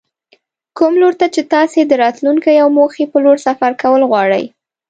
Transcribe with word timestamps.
کوم 0.77 0.93
لور 1.01 1.13
ته 1.19 1.27
چې 1.33 1.41
تاسې 1.53 1.79
د 1.85 1.91
راتلونکې 2.03 2.53
او 2.63 2.67
موخې 2.77 3.05
په 3.11 3.17
لور 3.23 3.37
سفر 3.47 3.71
کول 3.81 4.01
غواړئ. 4.09 4.43